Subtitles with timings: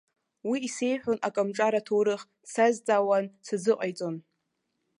[0.49, 4.15] Уи исеиҳәон акомҿар аҭоурых, дсазҵаауан, сазыҟаиҵон.